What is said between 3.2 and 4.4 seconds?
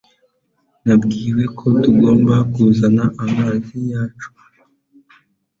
amazi yacu